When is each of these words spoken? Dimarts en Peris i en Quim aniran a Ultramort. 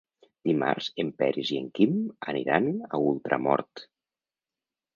Dimarts 0.49 0.87
en 1.03 1.11
Peris 1.19 1.51
i 1.57 1.59
en 1.65 1.67
Quim 1.79 2.01
aniran 2.33 2.73
a 2.99 3.03
Ultramort. 3.11 3.87